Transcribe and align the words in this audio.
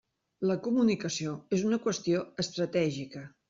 La 0.51 0.55
comunicació 0.67 1.35
és 1.59 1.67
una 1.69 1.81
qüestió 1.87 2.27
estratègica. 2.47 3.27